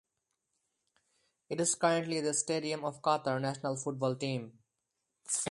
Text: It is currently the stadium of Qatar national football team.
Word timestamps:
It 1.47 1.61
is 1.61 1.75
currently 1.75 2.21
the 2.21 2.33
stadium 2.33 2.83
of 2.83 3.03
Qatar 3.03 3.39
national 3.39 3.75
football 3.75 4.15
team. 4.15 4.57